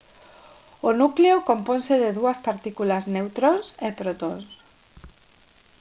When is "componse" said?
1.51-1.93